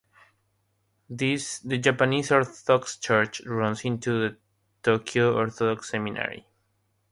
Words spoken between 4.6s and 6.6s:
Tokyo Orthodox Seminary.